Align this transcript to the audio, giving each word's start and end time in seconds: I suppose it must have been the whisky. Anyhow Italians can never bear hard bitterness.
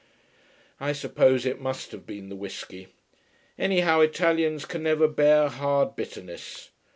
I 0.79 0.93
suppose 0.93 1.45
it 1.45 1.61
must 1.61 1.91
have 1.91 2.07
been 2.07 2.29
the 2.29 2.35
whisky. 2.35 2.87
Anyhow 3.59 3.99
Italians 3.99 4.65
can 4.65 4.81
never 4.81 5.07
bear 5.07 5.47
hard 5.47 5.95
bitterness. 5.95 6.71